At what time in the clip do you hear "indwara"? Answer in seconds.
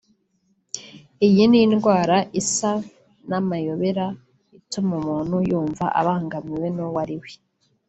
1.65-2.17